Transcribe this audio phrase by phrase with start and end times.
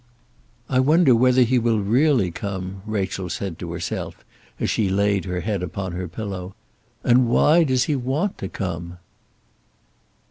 [0.67, 4.25] "I wonder whether he will really come?" Rachel said to herself,
[4.59, 6.55] as she laid her head upon her pillow
[7.03, 8.97] "and why does he want to come?"